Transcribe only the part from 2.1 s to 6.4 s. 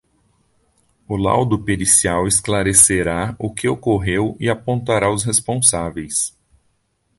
esclarecerá o que ocorreu e apontará os responsáveis